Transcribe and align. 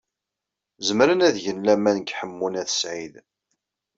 Zemren 0.87 1.25
ad 1.27 1.35
gen 1.43 1.63
laman 1.65 1.97
deg 2.01 2.13
Ḥemmu 2.19 2.47
n 2.49 2.59
At 2.61 2.69
Sɛid. 2.79 3.13